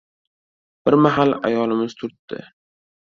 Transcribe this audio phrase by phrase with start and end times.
[0.89, 2.41] Bir mahal, ayolimiz turtdi.